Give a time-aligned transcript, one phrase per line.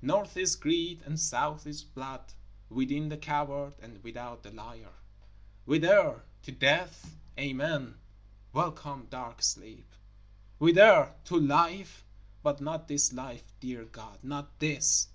[0.00, 2.34] North is greed and South is blood;
[2.70, 4.92] within, the coward, and without, the liar.
[5.64, 6.22] Whither?
[6.44, 7.16] To death?
[7.36, 7.96] Amen!
[8.52, 9.92] Welcome dark sleep!
[10.58, 11.12] Whither?
[11.24, 12.04] To life?
[12.44, 15.08] But not this life, dear God, not this.